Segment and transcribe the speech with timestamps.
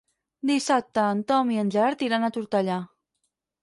[0.51, 2.85] Dissabte en Tom i en Gerard iran a Tortellà.